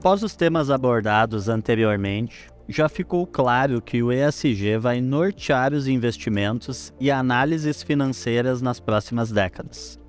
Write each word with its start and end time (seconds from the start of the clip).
Após 0.00 0.22
os 0.22 0.34
temas 0.34 0.70
abordados 0.70 1.46
anteriormente, 1.46 2.48
já 2.66 2.88
ficou 2.88 3.26
claro 3.26 3.82
que 3.82 4.02
o 4.02 4.10
ESG 4.10 4.78
vai 4.78 4.98
nortear 4.98 5.74
os 5.74 5.86
investimentos 5.86 6.90
e 6.98 7.10
análises 7.10 7.82
financeiras 7.82 8.62
nas 8.62 8.80
próximas 8.80 9.30
décadas. 9.30 10.00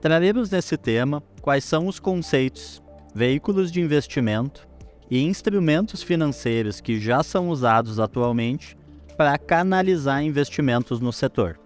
Traremos 0.00 0.48
nesse 0.48 0.78
tema 0.78 1.22
quais 1.42 1.64
são 1.64 1.86
os 1.86 2.00
conceitos, 2.00 2.82
veículos 3.14 3.70
de 3.70 3.78
investimento 3.78 4.66
e 5.10 5.20
instrumentos 5.22 6.02
financeiros 6.02 6.80
que 6.80 6.98
já 6.98 7.22
são 7.22 7.50
usados 7.50 8.00
atualmente 8.00 8.74
para 9.18 9.36
canalizar 9.36 10.24
investimentos 10.24 10.98
no 10.98 11.12
setor. 11.12 11.60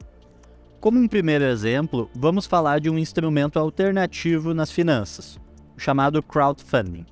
Como 0.81 0.98
um 0.98 1.07
primeiro 1.07 1.45
exemplo, 1.45 2.11
vamos 2.17 2.47
falar 2.47 2.81
de 2.81 2.91
um 2.91 2.98
instrumento 2.98 3.61
alternativo 3.61 4.53
nas 4.53 4.73
finanças, 4.73 5.39
chamado 5.77 6.20
crowdfunding. 6.20 7.07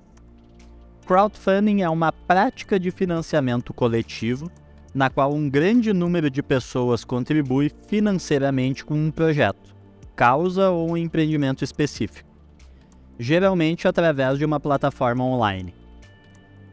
Crowdfunding 1.07 1.83
é 1.83 1.89
uma 1.89 2.11
prática 2.11 2.81
de 2.81 2.91
financiamento 2.91 3.73
coletivo 3.73 4.51
na 4.93 5.09
qual 5.09 5.33
um 5.33 5.49
grande 5.49 5.93
número 5.93 6.29
de 6.29 6.43
pessoas 6.43 7.05
contribui 7.05 7.71
financeiramente 7.87 8.85
com 8.85 8.95
um 8.95 9.13
projeto, 9.13 9.73
causa 10.17 10.69
ou 10.71 10.91
um 10.91 10.97
empreendimento 10.97 11.63
específico, 11.63 12.29
geralmente 13.21 13.87
através 13.87 14.37
de 14.37 14.45
uma 14.45 14.59
plataforma 14.59 15.23
online. 15.23 15.73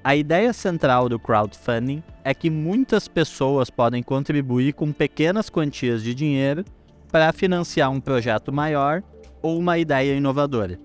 A 0.03 0.15
ideia 0.15 0.51
central 0.51 1.07
do 1.07 1.19
crowdfunding 1.19 2.01
é 2.23 2.33
que 2.33 2.49
muitas 2.49 3.07
pessoas 3.07 3.69
podem 3.69 4.01
contribuir 4.01 4.73
com 4.73 4.91
pequenas 4.91 5.47
quantias 5.47 6.01
de 6.01 6.15
dinheiro 6.15 6.65
para 7.11 7.31
financiar 7.31 7.91
um 7.91 8.01
projeto 8.01 8.51
maior 8.51 9.03
ou 9.43 9.59
uma 9.59 9.77
ideia 9.77 10.15
inovadora. 10.15 10.79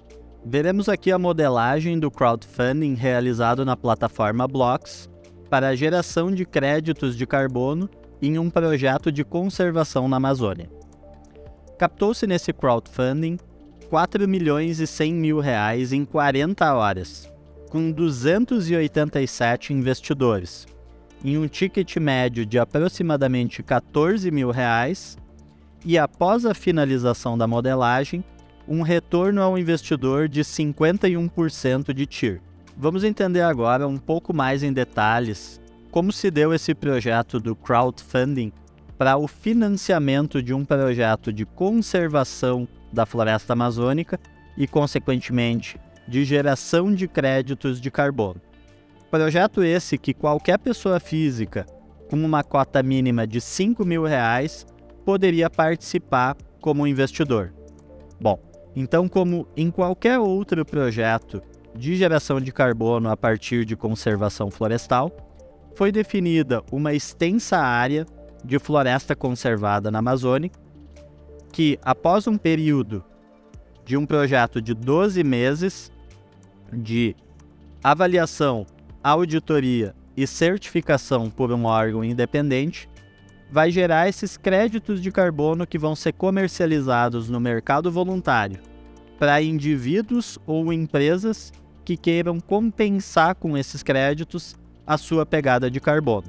Veremos 0.45 0.89
aqui 0.89 1.11
a 1.11 1.19
modelagem 1.19 1.99
do 1.99 2.11
crowdfunding 2.11 2.95
realizado 2.95 3.65
na 3.65 3.77
plataforma 3.77 4.47
Blocks 4.47 5.09
para 5.51 5.69
a 5.69 5.75
geração 5.75 6.31
de 6.31 6.45
créditos 6.45 7.17
de 7.17 7.27
carbono 7.27 7.89
em 8.23 8.39
um 8.39 8.49
projeto 8.49 9.11
de 9.11 9.25
conservação 9.25 10.09
na 10.09 10.17
Amazônia. 10.17 10.71
Captou-se 11.79 12.27
nesse 12.27 12.53
crowdfunding 12.53 13.39
4 13.91 14.29
milhões 14.29 14.81
e 14.81 14.87
100 14.87 15.15
mil 15.15 15.41
reais 15.41 15.93
em 15.93 16.05
40 16.05 16.75
horas, 16.75 17.31
com 17.71 17.91
287 17.91 19.73
investidores, 19.73 20.67
em 21.25 21.39
um 21.39 21.49
ticket 21.49 21.97
médio 21.97 22.45
de 22.45 22.59
aproximadamente 22.59 23.63
14 23.63 24.31
mil 24.31 24.51
reais, 24.51 25.17
e 25.85 25.97
após 25.97 26.45
a 26.45 26.55
finalização 26.55 27.39
da 27.39 27.47
modelagem, 27.47 28.23
um 28.69 28.83
retorno 28.83 29.41
ao 29.41 29.59
investidor 29.59 30.29
de 30.29 30.43
51% 30.43 31.95
de 31.95 32.05
TIR. 32.05 32.43
Vamos 32.77 33.03
entender 33.03 33.41
agora 33.41 33.89
um 33.89 33.97
pouco 33.97 34.35
mais 34.35 34.63
em 34.63 34.73
detalhes 34.73 35.61
como 35.91 36.13
se 36.13 36.31
deu 36.31 36.53
esse 36.53 36.75
projeto 36.75 37.41
do 37.41 37.57
crowdfunding 37.57 38.53
para 38.99 39.17
o 39.17 39.27
financiamento 39.27 40.43
de 40.43 40.53
um 40.53 40.65
projeto 40.65 41.33
de 41.33 41.47
conservação 41.47 42.69
da 42.93 43.07
floresta 43.07 43.55
amazônica 43.55 44.21
e, 44.57 44.67
consequentemente, 44.67 45.81
de 46.07 46.25
geração 46.25 46.93
de 46.93 47.09
créditos 47.09 47.81
de 47.81 47.91
carbono. 47.91 48.41
Projeto 49.11 49.63
esse 49.63 49.97
que 49.97 50.13
qualquer 50.13 50.59
pessoa 50.59 51.01
física 51.01 51.65
com 52.11 52.17
uma 52.17 52.43
cota 52.43 52.83
mínima 52.83 53.27
de 53.27 53.41
5 53.41 53.85
mil 53.85 54.05
reais 54.05 54.67
poderia 55.05 55.49
participar 55.49 56.37
como 56.61 56.87
investidor. 56.87 57.53
Bom, 58.21 58.39
então, 58.75 59.09
como 59.09 59.47
em 59.57 59.71
qualquer 59.71 60.19
outro 60.19 60.65
projeto 60.65 61.43
de 61.75 61.97
geração 61.97 62.41
de 62.41 62.53
carbono 62.53 63.11
a 63.11 63.17
partir 63.17 63.65
de 63.65 63.77
conservação 63.77 64.51
florestal, 64.51 65.11
foi 65.75 65.93
definida 65.93 66.63
uma 66.73 66.93
extensa 66.93 67.59
área 67.59 68.07
de 68.45 68.59
floresta 68.59 69.15
conservada 69.15 69.91
na 69.91 69.99
Amazônia, 69.99 70.51
que, 71.53 71.79
após 71.83 72.27
um 72.27 72.37
período 72.37 73.05
de 73.85 73.97
um 73.97 74.05
projeto 74.05 74.61
de 74.61 74.75
12 74.75 75.23
meses 75.25 75.91
de 76.73 77.17
avaliação, 77.83 78.67
auditoria 79.03 79.95
e 80.17 80.27
certificação 80.27 81.31
por 81.31 81.53
um 81.53 81.65
órgão 81.65 82.05
independente, 82.05 82.89
vai 83.51 83.71
gerar 83.71 84.09
esses 84.09 84.37
créditos 84.37 85.01
de 85.01 85.11
carbono 85.11 85.67
que 85.67 85.79
vão 85.79 85.97
ser 85.97 86.13
comercializados 86.13 87.29
no 87.29 87.41
mercado 87.41 87.91
voluntário 87.91 88.61
para 89.19 89.43
indivíduos 89.43 90.39
ou 90.47 90.73
empresas 90.73 91.53
que 91.85 91.97
queiram 91.97 92.39
compensar 92.39 93.35
com 93.35 93.57
esses 93.57 93.83
créditos 93.83 94.55
a 94.87 94.97
sua 94.97 95.27
pegada 95.27 95.71
de 95.71 95.81
carbono. 95.81 96.29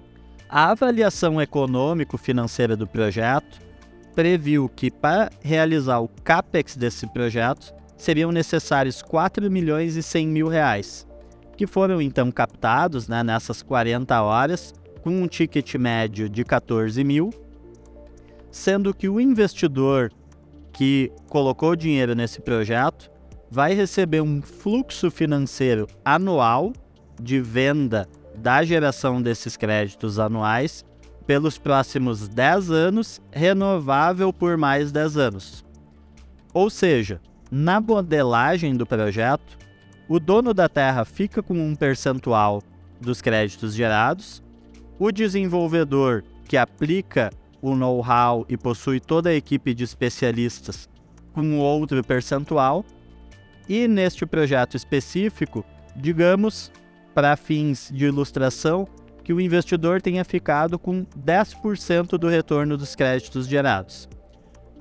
A 0.49 0.71
avaliação 0.71 1.39
econômico-financeira 1.39 2.75
do 2.75 2.87
projeto 2.87 3.59
previu 4.15 4.67
que 4.67 4.89
para 4.89 5.29
realizar 5.41 5.99
o 5.99 6.09
capex 6.23 6.75
desse 6.75 7.05
projeto 7.07 7.73
seriam 7.95 8.31
necessários 8.31 9.01
4 9.01 9.51
milhões 9.51 9.95
e 9.95 10.01
100 10.01 10.27
mil 10.27 10.47
reais, 10.47 11.05
que 11.55 11.67
foram 11.67 12.01
então 12.01 12.31
captados 12.31 13.07
né, 13.07 13.21
nessas 13.21 13.61
40 13.61 14.19
horas 14.21 14.73
com 15.01 15.09
um 15.09 15.27
ticket 15.27 15.75
médio 15.75 16.29
de 16.29 16.43
14 16.43 17.03
mil, 17.03 17.29
sendo 18.51 18.93
que 18.93 19.07
o 19.09 19.19
investidor 19.19 20.11
que 20.73 21.11
colocou 21.27 21.75
dinheiro 21.75 22.15
nesse 22.15 22.41
projeto 22.41 23.09
vai 23.49 23.73
receber 23.73 24.21
um 24.21 24.41
fluxo 24.41 25.09
financeiro 25.09 25.87
anual 26.05 26.71
de 27.19 27.41
venda 27.41 28.07
da 28.37 28.63
geração 28.63 29.21
desses 29.21 29.57
créditos 29.57 30.19
anuais 30.19 30.85
pelos 31.25 31.57
próximos 31.57 32.27
10 32.27 32.71
anos, 32.71 33.21
renovável 33.31 34.31
por 34.31 34.57
mais 34.57 34.91
10 34.91 35.17
anos. 35.17 35.65
Ou 36.53 36.69
seja, 36.69 37.21
na 37.51 37.79
modelagem 37.79 38.75
do 38.75 38.85
projeto, 38.85 39.57
o 40.07 40.19
dono 40.19 40.53
da 40.53 40.67
terra 40.67 41.05
fica 41.05 41.43
com 41.43 41.53
um 41.53 41.75
percentual 41.75 42.63
dos 42.99 43.21
créditos 43.21 43.75
gerados 43.75 44.41
o 44.99 45.11
desenvolvedor 45.11 46.23
que 46.45 46.57
aplica 46.57 47.31
o 47.61 47.73
know-how 47.75 48.45
e 48.49 48.57
possui 48.57 48.99
toda 48.99 49.29
a 49.29 49.33
equipe 49.35 49.73
de 49.73 49.83
especialistas 49.83 50.89
com 51.33 51.57
outro 51.57 52.03
percentual. 52.03 52.85
E 53.67 53.87
neste 53.87 54.25
projeto 54.25 54.75
específico, 54.75 55.63
digamos, 55.95 56.71
para 57.13 57.37
fins 57.37 57.89
de 57.93 58.05
ilustração, 58.05 58.87
que 59.23 59.31
o 59.31 59.39
investidor 59.39 60.01
tenha 60.01 60.25
ficado 60.25 60.79
com 60.79 61.05
10% 61.05 62.17
do 62.17 62.27
retorno 62.27 62.75
dos 62.75 62.95
créditos 62.95 63.47
gerados. 63.47 64.09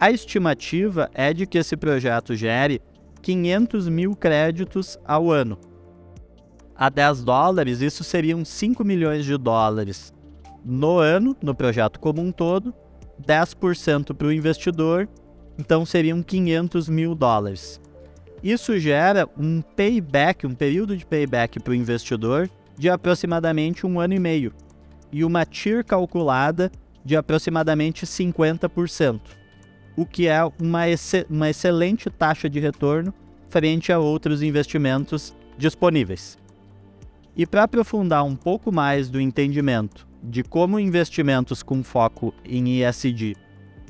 A 0.00 0.10
estimativa 0.10 1.10
é 1.12 1.34
de 1.34 1.46
que 1.46 1.58
esse 1.58 1.76
projeto 1.76 2.34
gere 2.34 2.80
500 3.20 3.88
mil 3.88 4.16
créditos 4.16 4.96
ao 5.04 5.30
ano, 5.30 5.58
a 6.78 6.88
10 6.88 7.24
dólares, 7.24 7.80
isso 7.80 8.04
seriam 8.04 8.44
5 8.44 8.84
milhões 8.84 9.24
de 9.24 9.36
dólares 9.36 10.14
no 10.64 10.98
ano, 10.98 11.36
no 11.42 11.52
projeto 11.54 11.98
como 11.98 12.22
um 12.22 12.30
todo, 12.30 12.72
10% 13.20 14.14
para 14.14 14.28
o 14.28 14.32
investidor, 14.32 15.08
então 15.58 15.84
seriam 15.84 16.22
500 16.22 16.88
mil 16.88 17.16
dólares. 17.16 17.80
Isso 18.42 18.78
gera 18.78 19.28
um 19.36 19.60
payback, 19.60 20.46
um 20.46 20.54
período 20.54 20.96
de 20.96 21.04
payback 21.04 21.58
para 21.58 21.72
o 21.72 21.74
investidor 21.74 22.48
de 22.76 22.88
aproximadamente 22.88 23.84
um 23.84 23.98
ano 23.98 24.14
e 24.14 24.20
meio 24.20 24.52
e 25.10 25.24
uma 25.24 25.44
TIR 25.44 25.84
calculada 25.84 26.70
de 27.04 27.16
aproximadamente 27.16 28.06
50%, 28.06 29.20
o 29.96 30.06
que 30.06 30.28
é 30.28 30.44
uma, 30.44 30.82
uma 31.28 31.50
excelente 31.50 32.08
taxa 32.08 32.48
de 32.48 32.60
retorno 32.60 33.12
frente 33.48 33.90
a 33.90 33.98
outros 33.98 34.42
investimentos 34.42 35.34
disponíveis. 35.56 36.38
E 37.38 37.46
para 37.46 37.62
aprofundar 37.62 38.24
um 38.24 38.34
pouco 38.34 38.72
mais 38.72 39.08
do 39.08 39.20
entendimento 39.20 40.08
de 40.20 40.42
como 40.42 40.80
investimentos 40.80 41.62
com 41.62 41.84
foco 41.84 42.34
em 42.44 42.82
ESG 42.82 43.36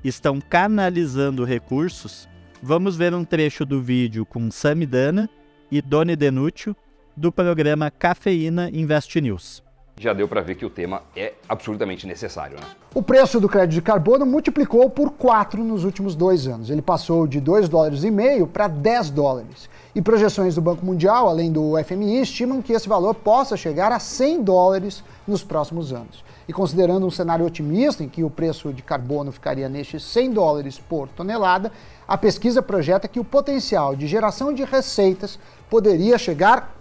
estão 0.04 0.38
canalizando 0.38 1.44
recursos, 1.44 2.28
vamos 2.62 2.94
ver 2.94 3.14
um 3.14 3.24
trecho 3.24 3.64
do 3.64 3.80
vídeo 3.80 4.26
com 4.26 4.50
Samidana 4.50 5.30
e 5.70 5.80
Doni 5.80 6.14
Denúcio 6.14 6.76
do 7.16 7.32
programa 7.32 7.90
Cafeína 7.90 8.68
Invest 8.70 9.18
News 9.18 9.66
já 9.98 10.12
deu 10.12 10.28
para 10.28 10.40
ver 10.40 10.54
que 10.54 10.64
o 10.64 10.70
tema 10.70 11.02
é 11.16 11.34
absolutamente 11.48 12.06
necessário. 12.06 12.56
Né? 12.56 12.66
O 12.94 13.02
preço 13.02 13.40
do 13.40 13.48
crédito 13.48 13.74
de 13.74 13.82
carbono 13.82 14.24
multiplicou 14.24 14.88
por 14.88 15.10
4 15.10 15.62
nos 15.64 15.84
últimos 15.84 16.14
dois 16.14 16.46
anos. 16.46 16.70
Ele 16.70 16.82
passou 16.82 17.26
de 17.26 17.40
2 17.40 17.68
dólares 17.68 18.04
e 18.04 18.10
meio 18.10 18.46
para 18.46 18.68
10 18.68 19.10
dólares. 19.10 19.68
E 19.94 20.00
projeções 20.00 20.54
do 20.54 20.60
Banco 20.60 20.86
Mundial, 20.86 21.28
além 21.28 21.50
do 21.50 21.72
FMI, 21.82 22.20
estimam 22.20 22.62
que 22.62 22.72
esse 22.72 22.88
valor 22.88 23.14
possa 23.14 23.56
chegar 23.56 23.90
a 23.90 23.98
100 23.98 24.42
dólares 24.42 25.02
nos 25.26 25.42
próximos 25.42 25.92
anos. 25.92 26.24
E 26.46 26.52
considerando 26.52 27.06
um 27.06 27.10
cenário 27.10 27.44
otimista 27.44 28.02
em 28.02 28.08
que 28.08 28.24
o 28.24 28.30
preço 28.30 28.72
de 28.72 28.82
carbono 28.82 29.30
ficaria 29.30 29.68
nestes 29.68 30.02
100 30.04 30.32
dólares 30.32 30.78
por 30.78 31.08
tonelada, 31.08 31.70
a 32.06 32.16
pesquisa 32.16 32.62
projeta 32.62 33.08
que 33.08 33.20
o 33.20 33.24
potencial 33.24 33.94
de 33.94 34.06
geração 34.06 34.54
de 34.54 34.64
receitas 34.64 35.38
poderia 35.68 36.16
chegar 36.16 36.77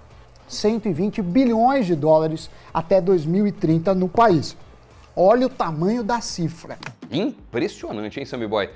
120 0.48 1.22
bilhões 1.22 1.86
de 1.86 1.96
dólares 1.96 2.50
até 2.74 3.02
2030 3.02 3.94
no 3.94 4.08
país. 4.08 4.56
Olha 5.16 5.48
o 5.48 5.50
tamanho 5.50 6.04
da 6.04 6.22
cifra. 6.22 6.78
Impressionante, 7.12 8.20
hein, 8.20 8.26
Sammy 8.26 8.48
Boy? 8.48 8.70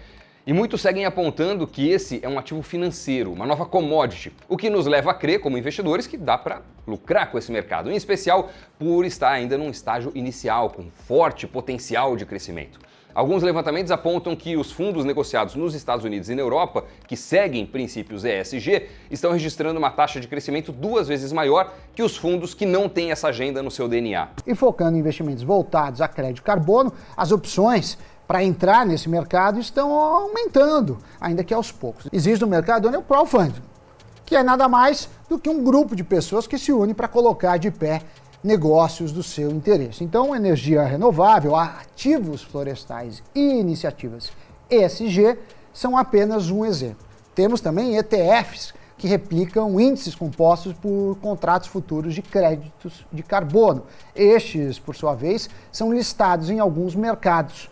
E 0.45 0.53
muitos 0.53 0.81
seguem 0.81 1.05
apontando 1.05 1.67
que 1.67 1.87
esse 1.87 2.19
é 2.23 2.27
um 2.27 2.39
ativo 2.39 2.63
financeiro, 2.63 3.31
uma 3.31 3.45
nova 3.45 3.63
commodity, 3.63 4.33
o 4.49 4.57
que 4.57 4.71
nos 4.71 4.87
leva 4.87 5.11
a 5.11 5.13
crer, 5.13 5.39
como 5.39 5.55
investidores, 5.55 6.07
que 6.07 6.17
dá 6.17 6.35
para 6.35 6.63
lucrar 6.87 7.29
com 7.29 7.37
esse 7.37 7.51
mercado, 7.51 7.91
em 7.91 7.95
especial 7.95 8.49
por 8.79 9.05
estar 9.05 9.29
ainda 9.29 9.55
num 9.55 9.69
estágio 9.69 10.11
inicial, 10.15 10.71
com 10.71 10.89
forte 10.89 11.45
potencial 11.45 12.17
de 12.17 12.25
crescimento. 12.25 12.79
Alguns 13.13 13.43
levantamentos 13.43 13.91
apontam 13.91 14.35
que 14.35 14.55
os 14.55 14.71
fundos 14.71 15.03
negociados 15.03 15.55
nos 15.55 15.75
Estados 15.75 16.05
Unidos 16.05 16.29
e 16.29 16.35
na 16.35 16.41
Europa, 16.41 16.85
que 17.07 17.17
seguem 17.17 17.65
princípios 17.65 18.23
ESG, 18.23 18.87
estão 19.09 19.31
registrando 19.31 19.77
uma 19.77 19.91
taxa 19.91 20.19
de 20.19 20.27
crescimento 20.27 20.71
duas 20.71 21.07
vezes 21.07 21.33
maior 21.33 21.73
que 21.93 22.01
os 22.01 22.15
fundos 22.15 22.53
que 22.53 22.65
não 22.65 22.87
têm 22.87 23.11
essa 23.11 23.27
agenda 23.27 23.61
no 23.61 23.69
seu 23.69 23.87
DNA. 23.87 24.29
E 24.47 24.55
focando 24.55 24.95
em 24.95 24.99
investimentos 24.99 25.43
voltados 25.43 26.01
a 26.01 26.07
crédito 26.07 26.41
carbono, 26.41 26.93
as 27.17 27.31
opções 27.31 27.97
para 28.27 28.43
entrar 28.43 28.85
nesse 28.85 29.09
mercado 29.09 29.59
estão 29.59 29.91
aumentando, 29.91 30.97
ainda 31.19 31.43
que 31.43 31.53
aos 31.53 31.69
poucos. 31.69 32.07
Existe 32.13 32.41
no 32.41 32.47
mercado 32.47 32.87
o 32.87 33.01
crowdfunding, 33.01 33.61
que 34.25 34.37
é 34.37 34.41
nada 34.41 34.69
mais 34.69 35.09
do 35.27 35.37
que 35.37 35.49
um 35.49 35.61
grupo 35.61 35.97
de 35.97 36.03
pessoas 36.05 36.47
que 36.47 36.57
se 36.57 36.71
une 36.71 36.93
para 36.93 37.09
colocar 37.09 37.57
de 37.57 37.69
pé 37.69 38.01
negócios 38.43 39.11
do 39.11 39.21
seu 39.21 39.51
interesse. 39.51 40.03
Então, 40.03 40.35
energia 40.35 40.83
renovável, 40.83 41.55
ativos 41.55 42.41
florestais 42.41 43.21
e 43.35 43.59
iniciativas 43.59 44.31
ESG 44.71 45.37
são 45.73 45.97
apenas 45.97 46.49
um 46.49 46.65
exemplo. 46.65 47.05
Temos 47.35 47.59
também 47.59 47.97
ETFs, 47.97 48.73
que 48.97 49.07
replicam 49.07 49.79
índices 49.79 50.13
compostos 50.13 50.73
por 50.73 51.17
contratos 51.19 51.67
futuros 51.67 52.13
de 52.13 52.21
créditos 52.21 53.05
de 53.11 53.23
carbono. 53.23 53.83
Estes, 54.15 54.77
por 54.77 54.95
sua 54.95 55.15
vez, 55.15 55.49
são 55.71 55.91
listados 55.91 56.49
em 56.49 56.59
alguns 56.59 56.93
mercados, 56.93 57.65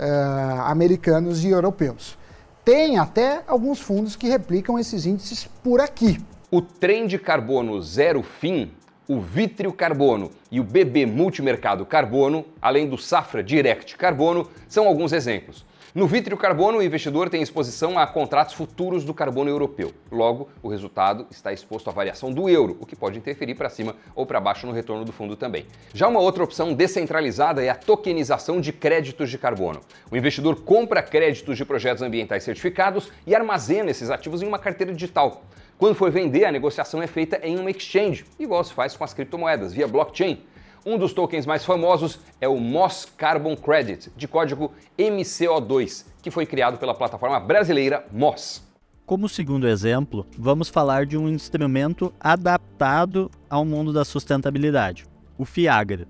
uh, 0.00 0.62
americanos 0.62 1.44
e 1.44 1.48
europeus. 1.48 2.18
Tem 2.64 2.98
até 2.98 3.42
alguns 3.46 3.80
fundos 3.80 4.16
que 4.16 4.28
replicam 4.28 4.78
esses 4.78 5.06
índices 5.06 5.48
por 5.62 5.80
aqui. 5.80 6.18
O 6.50 6.60
trem 6.60 7.06
de 7.06 7.18
carbono 7.18 7.80
zero 7.80 8.22
fim, 8.22 8.72
o 9.08 9.20
vítreo 9.20 9.72
carbono 9.72 10.30
e 10.50 10.60
o 10.60 10.64
BB 10.64 11.06
Multimercado 11.06 11.84
Carbono, 11.84 12.44
além 12.60 12.88
do 12.88 12.96
Safra 12.96 13.42
Direct 13.42 13.96
Carbono, 13.96 14.48
são 14.68 14.86
alguns 14.86 15.12
exemplos. 15.12 15.64
No 15.94 16.06
vítreo 16.06 16.38
carbono, 16.38 16.78
o 16.78 16.82
investidor 16.82 17.28
tem 17.28 17.42
exposição 17.42 17.98
a 17.98 18.06
contratos 18.06 18.54
futuros 18.54 19.04
do 19.04 19.12
carbono 19.12 19.50
europeu. 19.50 19.92
Logo, 20.10 20.48
o 20.62 20.68
resultado 20.68 21.26
está 21.30 21.52
exposto 21.52 21.90
à 21.90 21.92
variação 21.92 22.32
do 22.32 22.48
euro, 22.48 22.78
o 22.80 22.86
que 22.86 22.96
pode 22.96 23.18
interferir 23.18 23.56
para 23.56 23.68
cima 23.68 23.94
ou 24.14 24.24
para 24.24 24.40
baixo 24.40 24.66
no 24.66 24.72
retorno 24.72 25.04
do 25.04 25.12
fundo 25.12 25.36
também. 25.36 25.66
Já 25.92 26.08
uma 26.08 26.18
outra 26.18 26.44
opção 26.44 26.72
descentralizada 26.72 27.62
é 27.62 27.68
a 27.68 27.74
tokenização 27.74 28.58
de 28.58 28.72
créditos 28.72 29.28
de 29.28 29.36
carbono. 29.36 29.80
O 30.10 30.16
investidor 30.16 30.62
compra 30.62 31.02
créditos 31.02 31.58
de 31.58 31.64
projetos 31.66 32.02
ambientais 32.02 32.42
certificados 32.42 33.12
e 33.26 33.34
armazena 33.34 33.90
esses 33.90 34.08
ativos 34.08 34.40
em 34.40 34.46
uma 34.46 34.58
carteira 34.58 34.94
digital. 34.94 35.42
Quando 35.82 35.96
for 35.96 36.12
vender, 36.12 36.44
a 36.44 36.52
negociação 36.52 37.02
é 37.02 37.08
feita 37.08 37.40
em 37.42 37.58
uma 37.58 37.68
exchange, 37.68 38.24
igual 38.38 38.62
se 38.62 38.72
faz 38.72 38.96
com 38.96 39.02
as 39.02 39.12
criptomoedas, 39.12 39.72
via 39.72 39.88
blockchain. 39.88 40.38
Um 40.86 40.96
dos 40.96 41.12
tokens 41.12 41.44
mais 41.44 41.64
famosos 41.64 42.20
é 42.40 42.46
o 42.46 42.56
Moss 42.56 43.04
Carbon 43.16 43.56
Credit, 43.56 44.08
de 44.16 44.28
código 44.28 44.70
MCO2, 44.96 46.06
que 46.22 46.30
foi 46.30 46.46
criado 46.46 46.78
pela 46.78 46.94
plataforma 46.94 47.40
brasileira 47.40 48.04
Moss. 48.12 48.62
Como 49.04 49.28
segundo 49.28 49.66
exemplo, 49.66 50.24
vamos 50.38 50.68
falar 50.68 51.04
de 51.04 51.18
um 51.18 51.28
instrumento 51.28 52.14
adaptado 52.20 53.28
ao 53.50 53.64
mundo 53.64 53.92
da 53.92 54.04
sustentabilidade, 54.04 55.04
o 55.36 55.44
FIAGRA. 55.44 56.06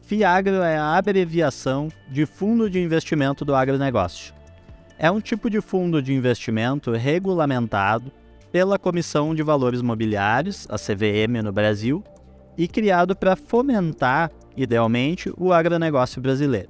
FIAGRA 0.00 0.68
é 0.68 0.76
a 0.76 0.96
abreviação 0.96 1.86
de 2.10 2.26
Fundo 2.26 2.68
de 2.68 2.80
Investimento 2.80 3.44
do 3.44 3.54
Agronegócio. 3.54 4.34
É 4.98 5.08
um 5.08 5.20
tipo 5.20 5.48
de 5.48 5.60
fundo 5.60 6.02
de 6.02 6.12
investimento 6.12 6.90
regulamentado 6.90 8.10
pela 8.52 8.78
Comissão 8.78 9.34
de 9.34 9.42
Valores 9.42 9.80
Mobiliários, 9.80 10.68
a 10.68 10.76
CVM 10.76 11.42
no 11.42 11.50
Brasil, 11.50 12.04
e 12.56 12.68
criado 12.68 13.16
para 13.16 13.34
fomentar, 13.34 14.30
idealmente, 14.54 15.32
o 15.38 15.54
agronegócio 15.54 16.20
brasileiro. 16.20 16.68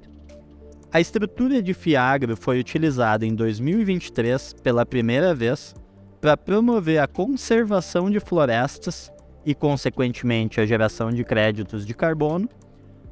A 0.93 1.01
estrutura 1.01 1.61
de 1.61 1.73
Fiagro 1.73 2.37
foi 2.37 2.57
utilizada 2.57 3.25
em 3.25 3.35
2023 3.35 4.53
pela 4.63 4.85
primeira 4.85 5.35
vez 5.35 5.75
para 6.21 6.37
promover 6.37 6.99
a 6.99 7.07
conservação 7.07 8.09
de 8.09 8.21
florestas 8.21 9.11
e, 9.45 9.53
consequentemente, 9.53 10.61
a 10.61 10.65
geração 10.65 11.11
de 11.11 11.23
créditos 11.25 11.85
de 11.85 11.93
carbono 11.93 12.47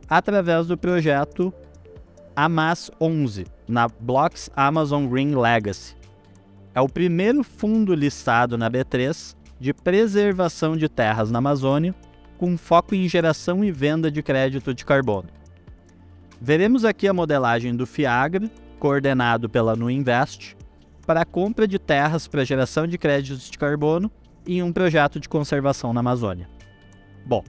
através 0.07 0.68
do 0.68 0.77
projeto 0.77 1.53
AMAS 2.33 2.89
11, 3.01 3.45
na 3.68 3.89
Blocks 3.89 4.50
Amazon 4.56 5.07
Green 5.07 5.35
Legacy. 5.35 6.00
É 6.73 6.79
o 6.79 6.88
primeiro 6.88 7.44
fundo 7.44 7.94
listado 7.94 8.57
na 8.57 8.69
B3 8.69 9.35
de 9.59 9.73
preservação 9.73 10.77
de 10.77 10.88
terras 10.88 11.29
na 11.29 11.39
Amazônia 11.39 11.94
com 12.38 12.57
foco 12.57 12.95
em 12.95 13.07
geração 13.07 13.63
e 13.63 13.71
venda 13.71 14.09
de 14.09 14.23
crédito 14.23 14.73
de 14.73 14.83
carbono. 14.83 15.29
Veremos 16.41 16.83
aqui 16.83 17.07
a 17.07 17.13
modelagem 17.13 17.75
do 17.75 17.85
FIAGRA, 17.85 18.50
coordenado 18.79 19.47
pela 19.47 19.75
Nuinvest, 19.75 20.57
para 21.06 21.21
a 21.21 21.25
compra 21.25 21.68
de 21.68 21.77
terras 21.77 22.27
para 22.27 22.44
geração 22.44 22.88
de 22.88 22.97
créditos 22.97 23.50
de 23.50 23.57
carbono 23.59 24.09
em 24.47 24.63
um 24.63 24.73
projeto 24.73 25.19
de 25.19 25.29
conservação 25.29 25.94
na 25.94 26.00
Amazônia. 26.00 26.50
Bom, 27.25 27.44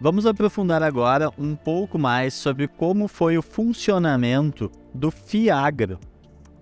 vamos 0.00 0.26
aprofundar 0.26 0.82
agora 0.82 1.30
um 1.36 1.56
pouco 1.56 1.98
mais 1.98 2.34
sobre 2.34 2.68
como 2.68 3.08
foi 3.08 3.36
o 3.36 3.42
funcionamento 3.42 4.70
do 4.94 5.10
FIAGRA 5.10 5.98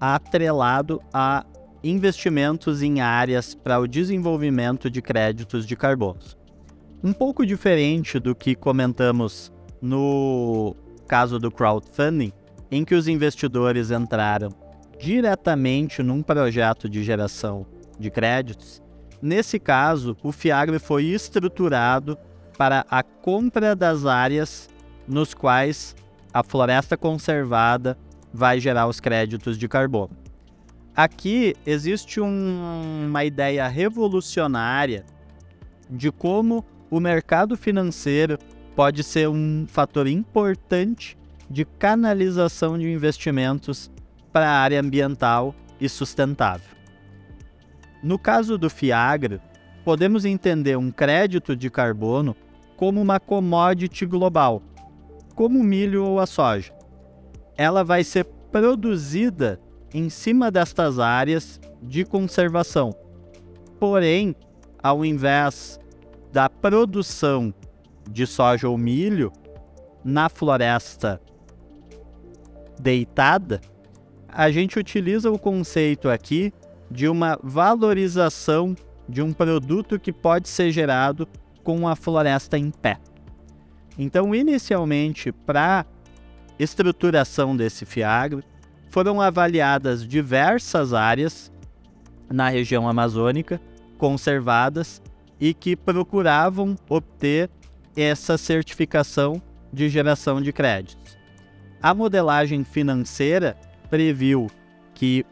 atrelado 0.00 1.02
a 1.12 1.44
investimentos 1.84 2.82
em 2.82 3.00
áreas 3.00 3.54
para 3.54 3.78
o 3.78 3.86
desenvolvimento 3.86 4.90
de 4.90 5.02
créditos 5.02 5.66
de 5.66 5.76
carbono 5.76 6.18
um 7.04 7.12
pouco 7.12 7.44
diferente 7.44 8.18
do 8.18 8.34
que 8.34 8.54
comentamos 8.54 9.52
no 9.82 10.74
caso 11.06 11.38
do 11.38 11.50
crowdfunding, 11.50 12.32
em 12.70 12.82
que 12.82 12.94
os 12.94 13.06
investidores 13.06 13.90
entraram 13.90 14.48
diretamente 14.98 16.02
num 16.02 16.22
projeto 16.22 16.88
de 16.88 17.04
geração 17.04 17.66
de 18.00 18.10
créditos. 18.10 18.82
Nesse 19.20 19.58
caso, 19.58 20.16
o 20.22 20.32
FIAGRE 20.32 20.78
foi 20.78 21.04
estruturado 21.04 22.16
para 22.56 22.86
a 22.88 23.02
compra 23.02 23.76
das 23.76 24.06
áreas 24.06 24.70
nos 25.06 25.34
quais 25.34 25.94
a 26.32 26.42
floresta 26.42 26.96
conservada 26.96 27.98
vai 28.32 28.58
gerar 28.58 28.86
os 28.86 28.98
créditos 28.98 29.58
de 29.58 29.68
carbono. 29.68 30.23
Aqui 30.96 31.56
existe 31.66 32.20
um, 32.20 33.06
uma 33.08 33.24
ideia 33.24 33.66
revolucionária 33.66 35.04
de 35.90 36.12
como 36.12 36.64
o 36.88 37.00
mercado 37.00 37.56
financeiro 37.56 38.38
pode 38.76 39.02
ser 39.02 39.28
um 39.28 39.66
fator 39.66 40.06
importante 40.06 41.18
de 41.50 41.64
canalização 41.64 42.78
de 42.78 42.88
investimentos 42.88 43.90
para 44.32 44.48
a 44.48 44.58
área 44.60 44.80
ambiental 44.80 45.52
e 45.80 45.88
sustentável. 45.88 46.70
No 48.00 48.16
caso 48.16 48.56
do 48.56 48.70
Fiagro, 48.70 49.40
podemos 49.84 50.24
entender 50.24 50.76
um 50.76 50.92
crédito 50.92 51.56
de 51.56 51.70
carbono 51.70 52.36
como 52.76 53.02
uma 53.02 53.18
commodity 53.18 54.06
global, 54.06 54.62
como 55.34 55.58
o 55.58 55.64
milho 55.64 56.04
ou 56.04 56.20
a 56.20 56.26
soja. 56.26 56.72
Ela 57.56 57.82
vai 57.82 58.04
ser 58.04 58.24
produzida 58.52 59.60
em 59.94 60.10
cima 60.10 60.50
destas 60.50 60.98
áreas 60.98 61.60
de 61.80 62.04
conservação. 62.04 62.92
Porém, 63.78 64.34
ao 64.82 65.04
invés 65.04 65.78
da 66.32 66.50
produção 66.50 67.54
de 68.10 68.26
soja 68.26 68.68
ou 68.68 68.76
milho 68.76 69.32
na 70.04 70.28
floresta 70.28 71.20
deitada, 72.80 73.60
a 74.28 74.50
gente 74.50 74.80
utiliza 74.80 75.30
o 75.30 75.38
conceito 75.38 76.08
aqui 76.08 76.52
de 76.90 77.08
uma 77.08 77.38
valorização 77.40 78.74
de 79.08 79.22
um 79.22 79.32
produto 79.32 79.98
que 79.98 80.12
pode 80.12 80.48
ser 80.48 80.72
gerado 80.72 81.28
com 81.62 81.86
a 81.86 81.94
floresta 81.94 82.58
em 82.58 82.70
pé. 82.70 82.98
Então, 83.96 84.34
inicialmente, 84.34 85.30
para 85.30 85.86
estruturação 86.58 87.56
desse 87.56 87.86
fiagro, 87.86 88.42
foram 88.94 89.20
avaliadas 89.20 90.06
diversas 90.06 90.92
áreas 90.92 91.50
na 92.30 92.48
região 92.48 92.88
amazônica 92.88 93.60
conservadas 93.98 95.02
e 95.40 95.52
que 95.52 95.74
procuravam 95.74 96.76
obter 96.88 97.50
essa 97.96 98.38
certificação 98.38 99.42
de 99.72 99.88
geração 99.88 100.40
de 100.40 100.52
créditos. 100.52 101.18
A 101.82 101.92
modelagem 101.92 102.62
financeira 102.62 103.56
previu 103.90 104.46
que 104.94 105.26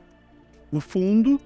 o 0.73 0.81
fundo 0.81 1.41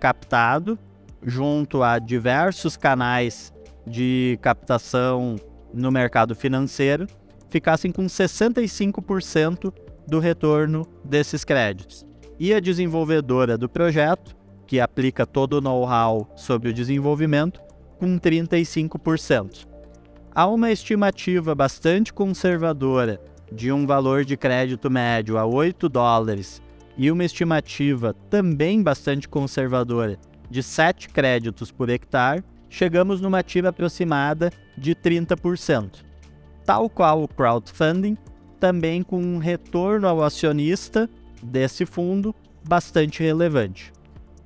captado, 0.00 0.78
junto 1.22 1.82
a 1.82 1.98
diversos 1.98 2.74
canais 2.74 3.52
de 3.86 4.38
captação 4.40 5.36
no 5.74 5.92
mercado 5.92 6.34
financeiro 6.34 7.06
ficassem 7.50 7.92
com 7.92 8.06
65% 8.06 9.70
do 10.06 10.18
retorno 10.18 10.86
desses 11.04 11.44
créditos. 11.44 12.06
E 12.38 12.54
a 12.54 12.60
desenvolvedora 12.60 13.58
do 13.58 13.68
projeto, 13.68 14.36
que 14.66 14.80
aplica 14.80 15.26
todo 15.26 15.54
o 15.54 15.60
know-how 15.60 16.30
sobre 16.36 16.70
o 16.70 16.72
desenvolvimento, 16.72 17.60
com 17.98 18.18
35%. 18.18 19.66
Há 20.34 20.46
uma 20.46 20.70
estimativa 20.70 21.54
bastante 21.54 22.12
conservadora 22.12 23.20
de 23.52 23.72
um 23.72 23.86
valor 23.86 24.24
de 24.24 24.36
crédito 24.36 24.90
médio 24.90 25.36
a 25.36 25.44
8 25.44 25.88
dólares 25.88 26.62
e 26.96 27.10
uma 27.10 27.24
estimativa 27.24 28.14
também 28.28 28.82
bastante 28.82 29.28
conservadora 29.28 30.18
de 30.50 30.62
7 30.62 31.08
créditos 31.08 31.70
por 31.70 31.88
hectare, 31.88 32.44
chegamos 32.68 33.20
numa 33.20 33.42
tira 33.42 33.70
aproximada 33.70 34.52
de 34.76 34.94
30%. 34.94 36.04
Tal 36.64 36.88
qual 36.90 37.22
o 37.22 37.28
crowdfunding, 37.28 38.16
também 38.60 39.02
com 39.02 39.20
um 39.20 39.38
retorno 39.38 40.06
ao 40.06 40.22
acionista 40.22 41.08
desse 41.42 41.86
fundo 41.86 42.34
bastante 42.62 43.22
relevante. 43.22 43.90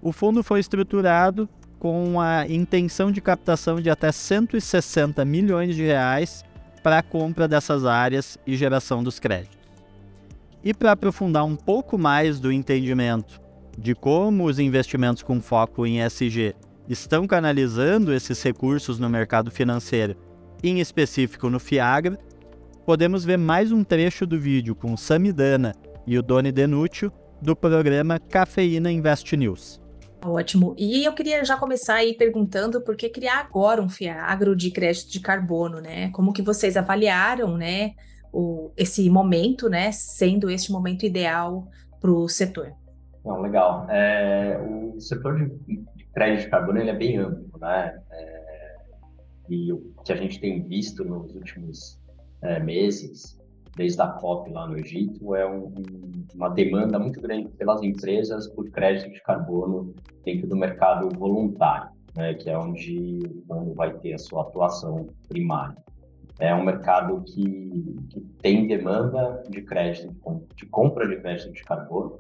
O 0.01 0.13
fundo 0.13 0.43
foi 0.43 0.61
estruturado 0.61 1.49
com 1.79 2.21
a 2.21 2.47
intenção 2.49 3.11
de 3.11 3.21
captação 3.21 3.81
de 3.81 3.91
até 3.91 4.13
160 4.13 5.25
milhões 5.25 5.75
de 5.75 5.83
reais 5.83 6.45
para 6.83 6.99
a 6.99 7.03
compra 7.03 7.49
dessas 7.49 7.85
áreas 7.85 8.39
e 8.47 8.57
geração 8.57 9.03
dos 9.03 9.19
créditos. 9.19 9.59
E 10.63 10.73
para 10.73 10.93
aprofundar 10.93 11.45
um 11.45 11.57
pouco 11.57 11.99
mais 11.99 12.39
do 12.39 12.53
entendimento 12.53 13.41
de 13.77 13.95
como 13.95 14.45
os 14.45 14.59
investimentos 14.59 15.23
com 15.23 15.41
foco 15.41 15.85
em 15.85 16.01
ESG 16.01 16.55
estão 16.89 17.27
canalizando 17.27 18.13
esses 18.13 18.43
recursos 18.43 18.99
no 18.99 19.09
mercado 19.09 19.51
financeiro, 19.51 20.17
em 20.63 20.81
específico 20.81 21.51
no 21.51 21.59
Fiagra, 21.59 22.19
podemos 22.85 23.25
ver 23.25 23.39
mais 23.39 23.73
um 23.73 23.83
trecho 23.83 24.27
do 24.27 24.39
vídeo 24.39 24.75
com 24.75 24.95
Samidana 24.97 25.75
e 26.07 26.19
o 26.19 26.23
Doni 26.23 26.53
Denúcio 26.53 27.11
do 27.41 27.57
programa 27.57 28.19
Cafeína 28.19 28.93
Invest 28.93 29.35
News. 29.37 29.81
Ótimo. 30.23 30.75
E 30.79 31.05
eu 31.05 31.15
queria 31.15 31.45
já 31.45 31.57
começar 31.57 31.95
aí 31.95 32.15
perguntando 32.15 32.83
por 32.83 32.95
que 32.95 33.09
criar 33.09 33.41
agora 33.41 33.83
um 33.83 33.89
Fiagro 33.89 34.55
de 34.55 34.71
crédito 34.71 35.11
de 35.11 35.21
carbono, 35.21 35.81
né? 35.81 36.11
Como 36.11 36.33
que 36.33 36.43
vocês 36.43 36.77
avaliaram, 36.77 37.57
né, 37.57 37.93
o, 38.33 38.71
esse 38.77 39.09
momento, 39.09 39.69
né, 39.69 39.91
sendo 39.93 40.51
este 40.51 40.71
momento 40.71 41.07
ideal 41.07 41.67
para 42.01 42.11
o 42.11 42.29
setor? 42.29 42.73
Não, 43.25 43.41
legal. 43.41 43.87
É, 43.89 44.59
o 44.61 45.01
setor 45.01 45.39
de, 45.39 45.55
de, 45.67 46.05
crédito 46.13 46.45
de 46.45 46.51
carbono 46.51 46.79
ele 46.79 46.91
é 46.91 46.97
bem 46.97 47.17
amplo, 47.17 47.59
né? 47.59 47.99
É, 48.11 48.77
e 49.49 49.73
o 49.73 49.95
que 50.05 50.13
a 50.13 50.17
gente 50.17 50.39
tem 50.41 50.63
visto 50.67 51.05
nos 51.05 51.35
últimos 51.35 52.04
é, 52.45 52.61
meses 52.61 53.39
desde 53.77 54.01
a 54.01 54.07
COP 54.07 54.53
lá 54.53 54.69
no 54.69 54.79
Egito, 54.79 55.35
é 55.35 55.49
um, 55.49 55.73
uma 56.35 56.49
demanda 56.49 56.99
muito 56.99 57.21
grande 57.21 57.49
pelas 57.49 57.83
empresas 57.83 58.47
por 58.49 58.71
crédito 58.71 59.11
de 59.13 59.21
carbono 59.23 59.95
dentro 60.25 60.47
do 60.47 60.57
mercado 60.57 61.09
voluntário, 61.19 61.91
né, 62.15 62.35
que 62.35 62.49
é 62.49 62.57
onde 62.57 63.21
o 63.25 63.43
fundo 63.47 63.75
vai 63.75 63.93
ter 63.99 64.15
a 64.15 64.19
sua 64.19 64.43
atuação 64.43 65.09
primária. 65.29 65.77
É 66.39 66.55
um 66.55 66.65
mercado 66.65 67.23
que, 67.23 67.97
que 68.11 68.21
tem 68.43 68.67
demanda 68.67 69.43
de 69.49 69.63
crédito, 69.63 70.15
de 70.57 70.67
compra 70.67 71.09
de 71.09 71.17
crédito 71.21 71.53
de 71.53 71.63
carbono, 71.63 72.19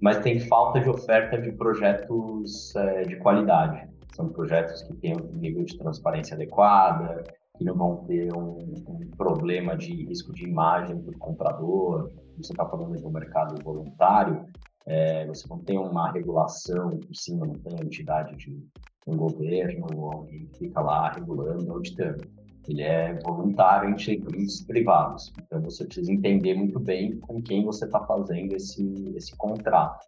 mas 0.00 0.18
tem 0.18 0.40
falta 0.40 0.80
de 0.80 0.88
oferta 0.88 1.40
de 1.40 1.52
projetos 1.52 2.74
é, 2.76 3.02
de 3.02 3.16
qualidade. 3.16 3.88
São 4.14 4.28
projetos 4.28 4.82
que 4.82 4.94
têm 4.94 5.16
um 5.16 5.38
nível 5.38 5.64
de 5.64 5.76
transparência 5.76 6.34
adequada, 6.34 7.24
que 7.56 7.64
não 7.64 7.74
vão 7.74 7.96
ter 8.04 8.34
um, 8.34 8.58
um 8.88 9.10
problema 9.16 9.76
de 9.76 10.06
risco 10.06 10.32
de 10.32 10.44
imagem 10.44 11.00
para 11.00 11.14
o 11.14 11.18
comprador. 11.18 12.10
Você 12.36 12.52
está 12.52 12.66
falando 12.66 13.00
do 13.00 13.10
mercado 13.10 13.62
voluntário, 13.62 14.44
é, 14.86 15.26
você 15.26 15.46
não 15.48 15.58
tem 15.58 15.78
uma 15.78 16.10
regulação 16.10 16.90
por 16.90 17.14
cima, 17.14 17.46
não 17.46 17.54
tem 17.54 17.74
entidade 17.80 18.36
de 18.36 18.60
um 19.06 19.16
governo 19.16 19.86
onde 19.92 20.48
fica 20.58 20.80
lá 20.80 21.12
regulando, 21.12 21.72
auditando. 21.72 22.26
Ele 22.66 22.82
é 22.82 23.18
voluntário 23.22 23.90
em 23.90 23.98
serviços 23.98 24.62
privados. 24.62 25.32
Então 25.42 25.60
você 25.62 25.84
precisa 25.84 26.10
entender 26.10 26.54
muito 26.54 26.80
bem 26.80 27.18
com 27.20 27.40
quem 27.40 27.64
você 27.64 27.84
está 27.84 28.00
fazendo 28.00 28.54
esse, 28.56 29.12
esse 29.14 29.36
contrato. 29.36 30.06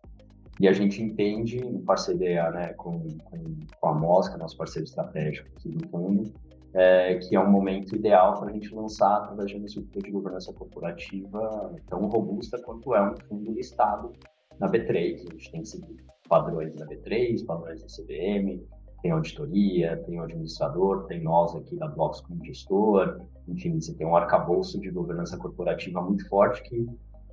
E 0.58 0.66
a 0.66 0.72
gente 0.72 1.02
entende, 1.02 1.58
em 1.58 1.82
parceria 1.82 2.50
né, 2.50 2.72
com, 2.72 2.98
com, 3.24 3.44
com 3.78 3.88
a 3.88 3.94
Mosca, 3.94 4.38
nosso 4.38 4.56
parceiro 4.56 4.88
estratégico 4.88 5.46
aqui 5.54 5.68
do 5.68 5.86
fundo, 5.88 6.32
é, 6.74 7.14
que 7.16 7.34
é 7.34 7.40
um 7.40 7.50
momento 7.50 7.94
ideal 7.94 8.38
para 8.38 8.50
a 8.50 8.52
gente 8.52 8.74
lançar 8.74 9.16
através 9.16 9.50
de 9.50 9.56
uma 9.56 9.66
estrutura 9.66 10.04
de 10.04 10.10
governança 10.10 10.52
corporativa 10.52 11.74
tão 11.88 12.06
robusta 12.06 12.60
quanto 12.62 12.94
é 12.94 13.10
um 13.10 13.16
fundo 13.28 13.52
listado 13.52 14.12
na 14.58 14.68
B3. 14.68 15.26
A 15.28 15.32
gente 15.32 15.50
tem 15.50 15.64
seguido 15.64 16.04
padrões 16.28 16.74
da 16.74 16.86
B3, 16.86 17.44
padrões 17.44 17.80
da 17.80 17.86
CVM, 17.86 18.60
tem 19.02 19.10
auditoria, 19.10 19.96
tem 20.04 20.18
o 20.18 20.24
administrador, 20.24 21.04
tem 21.06 21.22
nós 21.22 21.54
aqui 21.54 21.76
da 21.76 21.86
Blocks 21.86 22.20
como 22.20 22.44
gestor, 22.44 23.20
enfim, 23.46 23.80
você 23.80 23.94
tem 23.94 24.06
um 24.06 24.16
arcabouço 24.16 24.80
de 24.80 24.90
governança 24.90 25.36
corporativa 25.36 26.00
muito 26.00 26.28
forte 26.28 26.62
que 26.62 26.86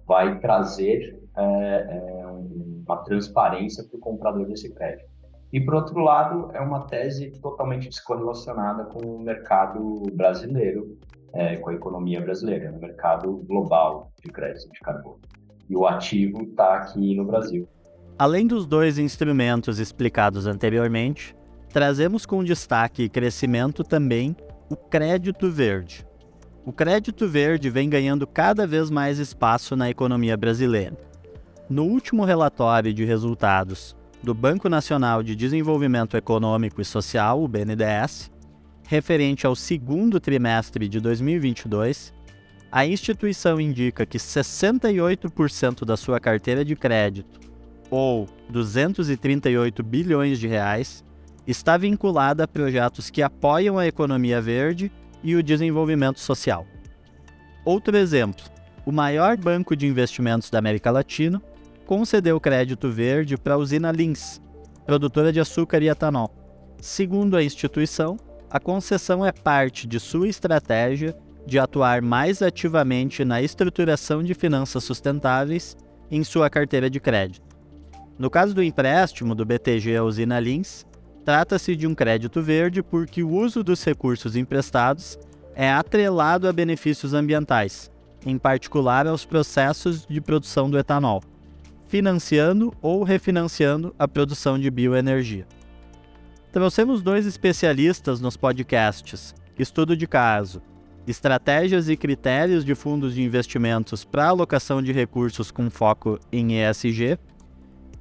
vai 0.05 0.39
trazer 0.39 1.19
é, 1.35 1.43
é, 1.43 2.25
uma 2.85 2.97
transparência 3.03 3.83
para 3.83 3.97
o 3.97 3.99
comprador 3.99 4.45
desse 4.45 4.69
crédito. 4.73 5.12
E, 5.53 5.61
por 5.61 5.75
outro 5.75 5.99
lado, 5.99 6.49
é 6.51 6.59
uma 6.59 6.87
tese 6.87 7.29
totalmente 7.39 7.87
descorrelacionada 7.87 8.85
com 8.85 8.99
o 9.01 9.19
mercado 9.19 10.01
brasileiro, 10.11 10.97
é, 11.31 11.57
com 11.57 11.69
a 11.69 11.75
economia 11.75 12.19
brasileira, 12.19 12.71
no 12.71 12.79
mercado 12.79 13.37
global 13.47 14.11
de 14.25 14.31
crédito 14.31 14.71
de 14.71 14.79
carbono. 14.79 15.19
E 15.69 15.77
o 15.77 15.85
ativo 15.85 16.41
está 16.41 16.77
aqui 16.77 17.15
no 17.15 17.23
Brasil. 17.23 17.67
Além 18.17 18.47
dos 18.47 18.65
dois 18.65 18.97
instrumentos 18.97 19.77
explicados 19.77 20.47
anteriormente, 20.47 21.35
trazemos 21.69 22.25
com 22.25 22.43
destaque 22.43 23.03
e 23.03 23.09
crescimento 23.09 23.83
também 23.83 24.35
o 24.71 24.75
crédito 24.75 25.51
verde. 25.51 26.03
O 26.65 26.73
crédito 26.73 27.27
verde 27.27 27.69
vem 27.69 27.87
ganhando 27.87 28.25
cada 28.25 28.65
vez 28.65 28.89
mais 28.89 29.19
espaço 29.19 29.75
na 29.75 29.87
economia 29.87 30.35
brasileira. 30.35 30.97
No 31.69 31.83
último 31.83 32.25
relatório 32.25 32.91
de 32.91 33.05
resultados 33.05 33.95
do 34.23 34.33
Banco 34.33 34.69
Nacional 34.69 35.21
de 35.21 35.35
Desenvolvimento 35.35 36.15
Econômico 36.15 36.81
e 36.81 36.85
Social, 36.85 37.43
o 37.43 37.47
BNDES, 37.47 38.31
referente 38.87 39.45
ao 39.45 39.53
segundo 39.53 40.17
trimestre 40.17 40.87
de 40.87 41.01
2022, 41.01 42.13
a 42.71 42.85
instituição 42.87 43.59
indica 43.59 44.05
que 44.05 44.17
68% 44.17 45.83
da 45.83 45.97
sua 45.97 46.21
carteira 46.21 46.63
de 46.63 46.73
crédito, 46.73 47.37
ou 47.91 48.25
238 48.49 49.83
bilhões 49.83 50.39
de 50.39 50.47
reais, 50.47 51.03
está 51.45 51.75
vinculada 51.75 52.45
a 52.45 52.47
projetos 52.47 53.09
que 53.09 53.21
apoiam 53.21 53.77
a 53.77 53.85
economia 53.85 54.41
verde 54.41 54.89
e 55.21 55.35
o 55.35 55.43
desenvolvimento 55.43 56.21
social. 56.21 56.65
Outro 57.65 57.97
exemplo: 57.97 58.45
o 58.85 58.91
maior 58.91 59.35
banco 59.35 59.75
de 59.75 59.85
investimentos 59.85 60.49
da 60.49 60.59
América 60.59 60.89
Latina 60.91 61.41
concedeu 61.85 62.39
crédito 62.39 62.89
verde 62.89 63.37
para 63.37 63.55
a 63.55 63.57
usina 63.57 63.91
Lins, 63.91 64.41
produtora 64.85 65.31
de 65.31 65.39
açúcar 65.39 65.81
e 65.81 65.89
etanol. 65.89 66.31
Segundo 66.81 67.37
a 67.37 67.43
instituição, 67.43 68.17
a 68.49 68.59
concessão 68.59 69.25
é 69.25 69.31
parte 69.31 69.87
de 69.87 69.99
sua 69.99 70.27
estratégia 70.27 71.15
de 71.45 71.59
atuar 71.59 72.01
mais 72.01 72.41
ativamente 72.41 73.25
na 73.25 73.41
estruturação 73.41 74.23
de 74.23 74.33
finanças 74.33 74.83
sustentáveis 74.83 75.75
em 76.09 76.23
sua 76.23 76.49
carteira 76.49 76.89
de 76.89 76.99
crédito. 76.99 77.45
No 78.17 78.29
caso 78.29 78.53
do 78.53 78.63
empréstimo 78.63 79.33
do 79.33 79.45
BTG 79.45 79.97
à 79.97 80.03
usina 80.03 80.39
Lins, 80.39 80.85
trata-se 81.25 81.75
de 81.75 81.87
um 81.87 81.95
crédito 81.95 82.41
verde 82.41 82.83
porque 82.83 83.23
o 83.23 83.29
uso 83.29 83.63
dos 83.63 83.83
recursos 83.83 84.35
emprestados 84.35 85.17
é 85.55 85.71
atrelado 85.71 86.47
a 86.47 86.53
benefícios 86.53 87.13
ambientais, 87.13 87.91
em 88.25 88.37
particular 88.37 89.07
aos 89.07 89.25
processos 89.25 90.05
de 90.05 90.21
produção 90.21 90.69
do 90.69 90.77
etanol 90.77 91.21
financiando 91.93 92.73
ou 92.81 93.03
refinanciando 93.03 93.93
a 93.99 94.07
produção 94.07 94.57
de 94.57 94.71
bioenergia. 94.71 95.45
Trouxemos 96.51 97.03
dois 97.03 97.27
especialistas 97.27 98.19
nos 98.19 98.35
podcasts 98.35 99.35
Estudo 99.59 99.95
de 99.95 100.07
Caso, 100.07 100.59
Estratégias 101.05 101.89
e 101.89 101.95
Critérios 101.95 102.65
de 102.65 102.73
Fundos 102.73 103.13
de 103.13 103.21
Investimentos 103.21 104.03
para 104.03 104.25
Alocação 104.25 104.81
de 104.81 104.91
Recursos 104.91 105.51
com 105.51 105.69
Foco 105.69 106.19
em 106.31 106.59
ESG, 106.63 107.19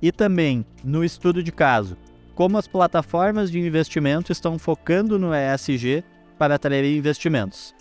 e 0.01 0.11
também 0.11 0.65
no 0.83 1.05
Estudo 1.05 1.43
de 1.43 1.53
Caso, 1.53 1.99
como 2.35 2.57
as 2.57 2.67
plataformas 2.67 3.51
de 3.51 3.61
investimento 3.61 4.33
estão 4.33 4.59
focando 4.59 5.19
no 5.19 5.33
ESG 5.35 6.03
para 6.39 6.55
atrair 6.55 6.97
investimentos, 6.97 7.75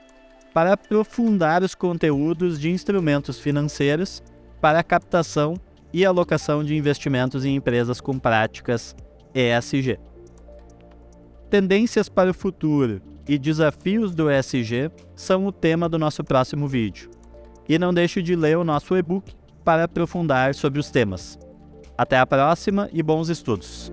para 0.54 0.74
aprofundar 0.74 1.64
os 1.64 1.74
conteúdos 1.74 2.60
de 2.60 2.70
instrumentos 2.70 3.40
financeiros 3.40 4.22
para 4.60 4.84
captação 4.84 5.56
e 5.94 6.06
alocação 6.06 6.64
de 6.64 6.76
investimentos 6.76 7.46
em 7.46 7.56
empresas 7.56 8.00
com 8.00 8.18
práticas 8.18 8.96
ESG. 9.34 10.00
Tendências 11.50 12.08
para 12.08 12.32
o 12.32 12.34
futuro 12.34 13.02
e 13.28 13.38
desafios 13.38 14.16
do 14.16 14.32
ESG 14.32 14.90
são 15.16 15.46
o 15.46 15.52
tema 15.52 15.88
do 15.90 16.00
nosso 16.00 16.24
próximo 16.24 16.68
vídeo. 16.68 17.10
E 17.68 17.78
não 17.78 17.94
deixe 17.94 18.22
de 18.22 18.36
ler 18.36 18.58
o 18.58 18.64
nosso 18.64 18.96
e-book 18.96 19.34
para 19.64 19.84
aprofundar 19.84 20.56
sobre 20.56 20.80
os 20.80 20.90
temas. 20.90 21.38
Até 21.98 22.18
a 22.18 22.26
próxima 22.26 22.90
e 22.92 23.04
bons 23.04 23.30
estudos! 23.30 23.92